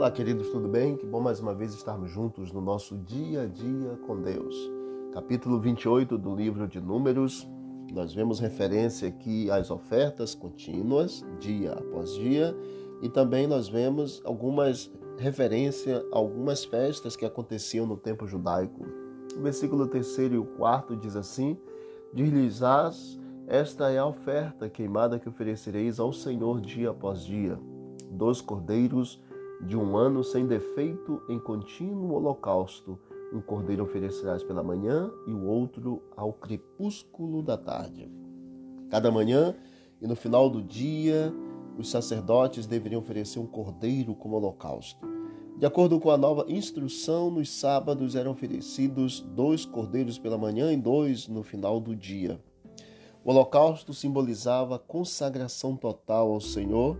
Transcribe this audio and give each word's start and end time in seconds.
Olá, 0.00 0.10
queridos, 0.10 0.48
tudo 0.48 0.66
bem? 0.66 0.96
Que 0.96 1.04
bom 1.04 1.20
mais 1.20 1.40
uma 1.40 1.54
vez 1.54 1.74
estarmos 1.74 2.10
juntos 2.10 2.50
no 2.52 2.62
nosso 2.62 2.96
dia 2.96 3.42
a 3.42 3.46
dia 3.46 3.98
com 4.06 4.18
Deus. 4.18 4.56
Capítulo 5.12 5.60
28 5.60 6.16
do 6.16 6.34
livro 6.34 6.66
de 6.66 6.80
Números, 6.80 7.46
nós 7.92 8.14
vemos 8.14 8.40
referência 8.40 9.06
aqui 9.06 9.50
às 9.50 9.70
ofertas 9.70 10.34
contínuas, 10.34 11.22
dia 11.38 11.74
após 11.74 12.14
dia, 12.14 12.56
e 13.02 13.10
também 13.10 13.46
nós 13.46 13.68
vemos 13.68 14.22
algumas 14.24 14.90
referência 15.18 16.02
a 16.10 16.16
algumas 16.16 16.64
festas 16.64 17.14
que 17.14 17.26
aconteciam 17.26 17.84
no 17.84 17.98
tempo 17.98 18.26
judaico. 18.26 18.86
O 19.36 19.42
versículo 19.42 19.86
3 19.86 20.18
e 20.32 20.38
o 20.38 20.46
4 20.46 20.96
diz 20.96 21.14
assim: 21.14 21.58
Diz-lhes 22.14 22.62
esta 23.46 23.90
é 23.90 23.98
a 23.98 24.06
oferta 24.06 24.66
queimada 24.66 25.18
que 25.18 25.28
oferecereis 25.28 26.00
ao 26.00 26.10
Senhor 26.10 26.58
dia 26.58 26.88
após 26.88 27.22
dia, 27.22 27.60
dois 28.10 28.40
cordeiros 28.40 29.20
de 29.62 29.76
um 29.76 29.96
ano 29.96 30.24
sem 30.24 30.46
defeito 30.46 31.22
em 31.28 31.38
contínuo 31.38 32.14
holocausto. 32.14 32.98
Um 33.32 33.40
cordeiro 33.40 33.84
oferecerás 33.84 34.42
pela 34.42 34.62
manhã 34.62 35.10
e 35.26 35.32
o 35.32 35.46
outro 35.46 36.02
ao 36.16 36.32
crepúsculo 36.32 37.42
da 37.42 37.56
tarde. 37.56 38.10
Cada 38.90 39.10
manhã 39.10 39.54
e 40.00 40.06
no 40.06 40.16
final 40.16 40.48
do 40.48 40.62
dia, 40.62 41.32
os 41.78 41.90
sacerdotes 41.90 42.66
deveriam 42.66 43.00
oferecer 43.00 43.38
um 43.38 43.46
cordeiro 43.46 44.14
como 44.14 44.36
holocausto. 44.36 45.06
De 45.58 45.66
acordo 45.66 46.00
com 46.00 46.10
a 46.10 46.16
nova 46.16 46.46
instrução, 46.48 47.30
nos 47.30 47.50
sábados 47.50 48.16
eram 48.16 48.30
oferecidos 48.30 49.20
dois 49.20 49.66
cordeiros 49.66 50.18
pela 50.18 50.38
manhã 50.38 50.72
e 50.72 50.76
dois 50.76 51.28
no 51.28 51.42
final 51.42 51.78
do 51.78 51.94
dia. 51.94 52.40
O 53.22 53.30
holocausto 53.30 53.92
simbolizava 53.92 54.76
a 54.76 54.78
consagração 54.78 55.76
total 55.76 56.32
ao 56.32 56.40
Senhor 56.40 56.98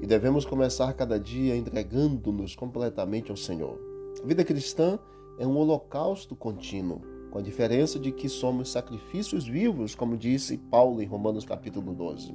e 0.00 0.06
devemos 0.06 0.44
começar 0.44 0.92
cada 0.92 1.18
dia 1.18 1.56
entregando-nos 1.56 2.54
completamente 2.54 3.30
ao 3.30 3.36
Senhor. 3.36 3.78
A 4.22 4.26
vida 4.26 4.44
cristã 4.44 4.98
é 5.38 5.46
um 5.46 5.56
holocausto 5.56 6.34
contínuo, 6.36 7.00
com 7.30 7.38
a 7.38 7.42
diferença 7.42 7.98
de 7.98 8.10
que 8.10 8.28
somos 8.28 8.70
sacrifícios 8.70 9.46
vivos, 9.46 9.94
como 9.94 10.16
disse 10.16 10.56
Paulo 10.56 11.02
em 11.02 11.06
Romanos 11.06 11.44
capítulo 11.44 11.92
12. 11.92 12.34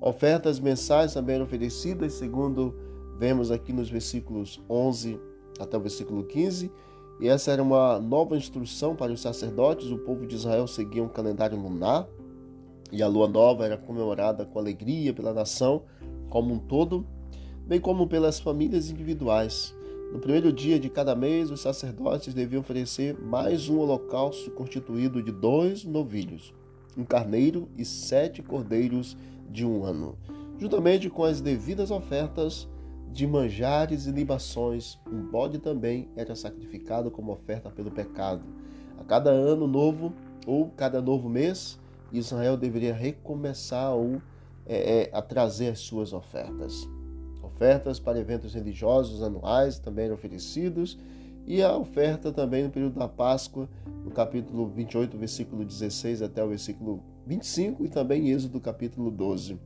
Ofertas 0.00 0.60
mensais 0.60 1.14
também 1.14 1.36
eram 1.36 1.44
oferecidas, 1.44 2.14
segundo 2.14 2.74
vemos 3.18 3.50
aqui 3.50 3.72
nos 3.72 3.90
versículos 3.90 4.62
11 4.70 5.18
até 5.58 5.76
o 5.76 5.80
versículo 5.80 6.24
15, 6.24 6.70
e 7.20 7.28
essa 7.28 7.50
era 7.50 7.62
uma 7.62 7.98
nova 7.98 8.36
instrução 8.36 8.94
para 8.94 9.12
os 9.12 9.20
sacerdotes. 9.20 9.90
O 9.90 9.98
povo 9.98 10.24
de 10.24 10.36
Israel 10.36 10.68
seguia 10.68 11.02
um 11.02 11.08
calendário 11.08 11.58
lunar 11.58 12.08
e 12.92 13.02
a 13.02 13.08
lua 13.08 13.26
nova 13.26 13.64
era 13.64 13.76
comemorada 13.76 14.44
com 14.44 14.58
alegria 14.58 15.12
pela 15.12 15.34
nação 15.34 15.82
como 16.28 16.54
um 16.54 16.58
todo, 16.58 17.06
bem 17.66 17.80
como 17.80 18.06
pelas 18.06 18.40
famílias 18.40 18.90
individuais. 18.90 19.74
No 20.12 20.18
primeiro 20.18 20.52
dia 20.52 20.78
de 20.78 20.88
cada 20.88 21.14
mês, 21.14 21.50
os 21.50 21.60
sacerdotes 21.60 22.32
deviam 22.32 22.60
oferecer 22.60 23.18
mais 23.20 23.68
um 23.68 23.78
holocausto 23.78 24.50
constituído 24.52 25.22
de 25.22 25.30
dois 25.30 25.84
novilhos, 25.84 26.54
um 26.96 27.04
carneiro 27.04 27.68
e 27.76 27.84
sete 27.84 28.42
cordeiros 28.42 29.16
de 29.50 29.66
um 29.66 29.84
ano, 29.84 30.16
juntamente 30.58 31.10
com 31.10 31.24
as 31.24 31.40
devidas 31.40 31.90
ofertas 31.90 32.66
de 33.12 33.26
manjares 33.26 34.06
e 34.06 34.10
libações. 34.10 34.98
Um 35.10 35.22
bode 35.22 35.58
também 35.58 36.08
era 36.16 36.34
sacrificado 36.34 37.10
como 37.10 37.32
oferta 37.32 37.70
pelo 37.70 37.90
pecado. 37.90 38.42
A 38.98 39.04
cada 39.04 39.30
ano 39.30 39.66
novo 39.66 40.12
ou 40.46 40.70
cada 40.70 41.00
novo 41.00 41.28
mês, 41.28 41.78
Israel 42.12 42.56
deveria 42.56 42.94
recomeçar 42.94 43.94
ou, 43.94 44.20
é, 44.68 45.02
é, 45.02 45.10
a 45.12 45.22
trazer 45.22 45.68
as 45.68 45.80
suas 45.80 46.12
ofertas. 46.12 46.86
Ofertas 47.42 47.98
para 47.98 48.18
eventos 48.20 48.54
religiosos 48.54 49.22
anuais 49.22 49.78
também 49.78 50.04
eram 50.04 50.14
oferecidos 50.14 50.98
e 51.46 51.62
a 51.62 51.74
oferta 51.74 52.30
também 52.30 52.64
no 52.64 52.70
período 52.70 52.98
da 52.98 53.08
Páscoa, 53.08 53.68
no 54.04 54.10
capítulo 54.10 54.68
28, 54.68 55.16
versículo 55.16 55.64
16 55.64 56.20
até 56.20 56.44
o 56.44 56.48
versículo 56.48 57.02
25 57.26 57.86
e 57.86 57.88
também 57.88 58.28
em 58.28 58.30
Êxodo 58.32 58.60
capítulo 58.60 59.10
12. 59.10 59.58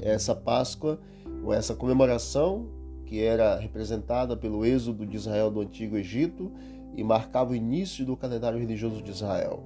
Essa 0.00 0.34
Páscoa, 0.34 1.00
ou 1.42 1.52
essa 1.52 1.74
comemoração, 1.74 2.68
que 3.04 3.20
era 3.20 3.58
representada 3.58 4.36
pelo 4.36 4.64
êxodo 4.64 5.04
de 5.04 5.16
Israel 5.16 5.50
do 5.50 5.60
Antigo 5.60 5.96
Egito 5.96 6.52
e 6.94 7.02
marcava 7.02 7.50
o 7.50 7.54
início 7.54 8.06
do 8.06 8.16
calendário 8.16 8.58
religioso 8.58 9.02
de 9.02 9.10
Israel. 9.10 9.62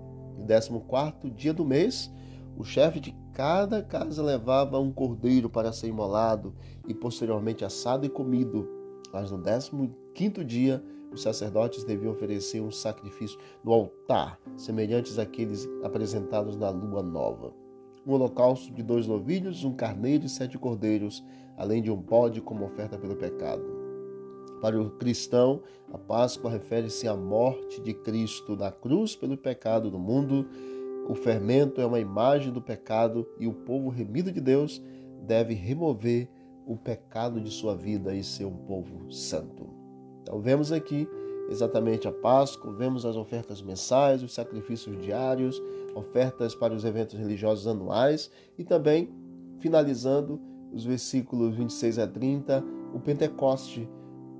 No 0.71 0.81
14 0.81 1.31
dia 1.31 1.53
do 1.53 1.65
mês, 1.65 2.11
o 2.57 2.65
chefe 2.65 3.01
de 3.01 3.15
cada 3.33 3.83
casa 3.83 4.23
levava 4.23 4.79
um 4.79 4.91
cordeiro 4.91 5.51
para 5.51 5.73
ser 5.73 5.89
imolado 5.89 6.55
e 6.89 6.95
posteriormente 6.95 7.65
assado 7.65 8.07
e 8.07 8.09
comido. 8.09 8.69
Mas 9.13 9.31
no 9.31 9.43
15 10.15 10.45
dia, 10.45 10.83
os 11.13 11.23
sacerdotes 11.23 11.85
deviam 11.85 12.13
oferecer 12.13 12.61
um 12.61 12.71
sacrifício 12.71 13.39
no 13.63 13.73
altar, 13.73 14.39
semelhantes 14.57 15.19
àqueles 15.19 15.69
apresentados 15.83 16.57
na 16.57 16.71
lua 16.71 17.03
nova. 17.03 17.53
Um 18.07 18.13
holocausto 18.13 18.73
de 18.73 18.83
dois 18.83 19.07
novilhos, 19.07 19.65
um 19.65 19.75
carneiro 19.75 20.27
e 20.27 20.29
sete 20.29 20.59
cordeiros, 20.59 21.25
além 21.57 21.83
de 21.83 21.91
um 21.91 21.97
bode 21.97 22.41
como 22.41 22.65
oferta 22.65 22.99
pelo 22.99 23.17
pecado. 23.17 23.65
Para 24.61 24.81
o 24.81 24.91
cristão, 24.91 25.63
a 25.93 25.99
Páscoa 25.99 26.51
refere-se 26.51 27.07
à 27.07 27.15
morte 27.15 27.81
de 27.81 27.93
Cristo 27.93 28.57
na 28.57 28.71
cruz 28.71 29.15
pelo 29.15 29.37
pecado 29.37 29.91
do 29.91 29.99
mundo. 29.99 30.47
O 31.09 31.15
fermento 31.15 31.81
é 31.81 31.87
uma 31.87 32.01
imagem 32.01 32.53
do 32.53 32.61
pecado 32.61 33.27
e 33.39 33.47
o 33.47 33.53
povo 33.53 33.89
remido 33.89 34.33
de 34.33 34.41
Deus 34.41 34.83
deve 35.23 35.55
remover 35.55 36.29
o 36.67 36.77
pecado 36.77 37.41
de 37.41 37.51
sua 37.51 37.77
vida 37.77 38.15
e 38.15 38.25
ser 38.25 38.45
um 38.45 38.57
povo 38.57 39.13
santo. 39.13 39.69
Então, 40.23 40.41
vemos 40.41 40.73
aqui 40.73 41.09
exatamente 41.49 42.09
a 42.09 42.13
Páscoa, 42.13 42.73
vemos 42.73 43.07
as 43.07 43.17
ofertas 43.17 43.63
mensais, 43.63 44.23
os 44.23 44.35
sacrifícios 44.35 45.01
diários, 45.01 45.63
ofertas 45.95 46.55
para 46.55 46.75
os 46.75 46.85
eventos 46.85 47.17
religiosos 47.17 47.69
anuais 47.69 48.31
e 48.59 48.65
também, 48.65 49.09
finalizando 49.61 50.41
os 50.73 50.85
versículos 50.85 51.55
26 51.55 52.01
a 52.01 52.07
30, 52.09 52.65
o 52.93 52.99
Pentecoste 52.99 53.89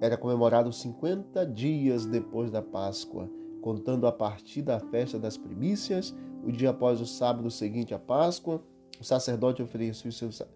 era 0.01 0.17
comemorado 0.17 0.73
50 0.73 1.47
dias 1.47 2.05
depois 2.05 2.51
da 2.51 2.61
Páscoa, 2.61 3.31
contando 3.63 4.07
a 4.07 4.13
partir 4.13 4.63
da 4.63 4.79
festa 4.79 5.19
das 5.19 5.37
primícias, 5.37 6.15
o 6.47 6.53
dia 6.53 6.71
após 6.71 7.01
o 7.01 7.07
sábado 7.07 7.51
seguinte 7.51 7.93
à 7.93 7.99
Páscoa. 7.99 8.63
O 9.01 9.05
sacerdote 9.05 9.61
oferecia, 9.61 10.11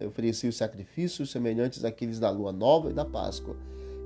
oferecia 0.07 0.49
os 0.49 0.57
sacrifícios 0.57 1.31
semelhantes 1.31 1.85
àqueles 1.85 2.21
da 2.21 2.31
lua 2.31 2.53
nova 2.53 2.91
e 2.91 2.95
da 2.95 3.05
Páscoa. 3.05 3.57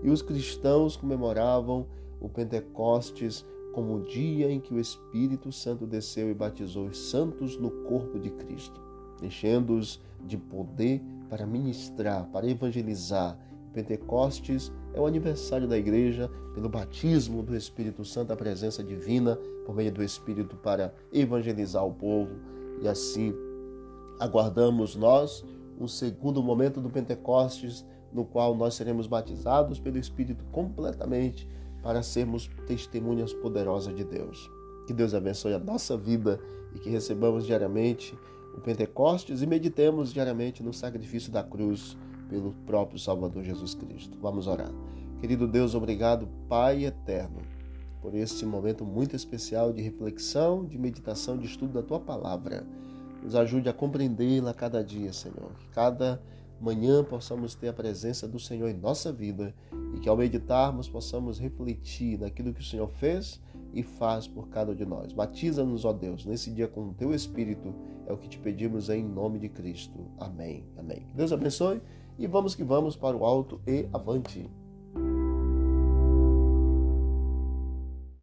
E 0.02 0.08
os 0.08 0.22
cristãos 0.22 0.96
comemoravam 0.96 1.86
o 2.20 2.28
Pentecostes 2.28 3.44
como 3.74 3.96
o 3.96 4.02
dia 4.02 4.50
em 4.50 4.60
que 4.60 4.72
o 4.72 4.80
Espírito 4.80 5.52
Santo 5.52 5.86
desceu 5.86 6.30
e 6.30 6.34
batizou 6.34 6.86
os 6.86 6.98
santos 6.98 7.58
no 7.58 7.70
corpo 7.70 8.18
de 8.18 8.30
Cristo, 8.30 8.80
enchendo-os 9.22 10.00
de 10.26 10.38
poder 10.38 11.02
para 11.28 11.46
ministrar, 11.46 12.26
para 12.26 12.48
evangelizar 12.48 13.38
Pentecostes 13.74 14.72
é 14.94 15.00
o 15.00 15.06
aniversário 15.06 15.66
da 15.66 15.76
igreja 15.76 16.30
pelo 16.54 16.68
batismo 16.68 17.42
do 17.42 17.56
Espírito 17.56 18.04
Santo, 18.04 18.32
a 18.32 18.36
presença 18.36 18.82
divina 18.82 19.36
por 19.66 19.74
meio 19.74 19.92
do 19.92 20.02
Espírito 20.02 20.56
para 20.56 20.94
evangelizar 21.12 21.84
o 21.84 21.92
povo. 21.92 22.30
E 22.80 22.88
assim 22.88 23.34
aguardamos 24.18 24.94
nós 24.94 25.44
um 25.78 25.88
segundo 25.88 26.42
momento 26.42 26.80
do 26.80 26.88
Pentecostes, 26.88 27.84
no 28.12 28.24
qual 28.24 28.54
nós 28.54 28.74
seremos 28.74 29.08
batizados 29.08 29.80
pelo 29.80 29.98
Espírito 29.98 30.44
completamente 30.52 31.48
para 31.82 32.02
sermos 32.02 32.48
testemunhas 32.66 33.32
poderosas 33.32 33.94
de 33.94 34.04
Deus. 34.04 34.48
Que 34.86 34.92
Deus 34.92 35.14
abençoe 35.14 35.52
a 35.52 35.58
nossa 35.58 35.96
vida 35.96 36.38
e 36.74 36.78
que 36.78 36.88
recebamos 36.88 37.44
diariamente 37.44 38.16
o 38.56 38.60
Pentecostes 38.60 39.42
e 39.42 39.46
meditemos 39.46 40.12
diariamente 40.12 40.62
no 40.62 40.72
sacrifício 40.72 41.32
da 41.32 41.42
cruz 41.42 41.96
pelo 42.28 42.52
próprio 42.66 42.98
Salvador 42.98 43.42
Jesus 43.42 43.74
Cristo. 43.74 44.16
Vamos 44.20 44.46
orar. 44.46 44.70
Querido 45.20 45.48
Deus, 45.48 45.74
obrigado, 45.74 46.28
Pai 46.48 46.84
eterno, 46.84 47.40
por 48.02 48.14
esse 48.14 48.44
momento 48.44 48.84
muito 48.84 49.16
especial 49.16 49.72
de 49.72 49.80
reflexão, 49.80 50.64
de 50.64 50.78
meditação, 50.78 51.38
de 51.38 51.46
estudo 51.46 51.72
da 51.72 51.82
tua 51.82 51.98
palavra. 51.98 52.66
Nos 53.22 53.34
ajude 53.34 53.68
a 53.68 53.72
compreendê-la 53.72 54.52
cada 54.52 54.84
dia, 54.84 55.12
Senhor. 55.12 55.50
Que 55.58 55.68
cada 55.68 56.20
manhã 56.60 57.02
possamos 57.02 57.54
ter 57.54 57.68
a 57.68 57.72
presença 57.72 58.28
do 58.28 58.38
Senhor 58.38 58.68
em 58.68 58.74
nossa 58.74 59.12
vida 59.12 59.54
e 59.94 60.00
que 60.00 60.08
ao 60.08 60.16
meditarmos 60.16 60.88
possamos 60.88 61.38
refletir 61.38 62.18
naquilo 62.18 62.52
que 62.52 62.60
o 62.60 62.64
Senhor 62.64 62.88
fez 62.88 63.40
e 63.72 63.82
faz 63.82 64.26
por 64.26 64.48
cada 64.48 64.72
um 64.72 64.74
de 64.74 64.84
nós. 64.84 65.12
Batiza-nos, 65.12 65.84
ó 65.84 65.92
Deus, 65.92 66.24
nesse 66.24 66.50
dia 66.50 66.68
com 66.68 66.88
o 66.88 66.94
teu 66.94 67.14
Espírito. 67.14 67.74
É 68.06 68.12
o 68.12 68.18
que 68.18 68.28
te 68.28 68.38
pedimos 68.38 68.90
em 68.90 69.02
nome 69.02 69.38
de 69.38 69.48
Cristo. 69.48 69.98
Amém. 70.18 70.64
Amém. 70.76 71.06
Deus 71.14 71.32
abençoe 71.32 71.80
e 72.18 72.26
vamos 72.26 72.54
que 72.54 72.64
vamos 72.64 72.96
para 72.96 73.16
o 73.16 73.24
alto 73.24 73.60
e 73.66 73.88
avante. 73.92 74.50